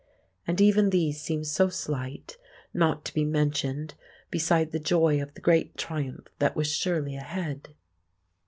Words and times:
And 0.47 0.59
even 0.59 0.89
these 0.89 1.21
seemed 1.21 1.45
so 1.45 1.69
slight, 1.69 2.35
not 2.73 3.05
to 3.05 3.13
be 3.13 3.23
mentioned 3.23 3.93
beside 4.31 4.71
the 4.71 4.79
joy 4.79 5.21
of 5.21 5.35
the 5.35 5.41
great 5.41 5.77
triumph 5.77 6.27
that 6.39 6.55
was 6.55 6.71
surely 6.73 7.15
ahead. 7.15 7.75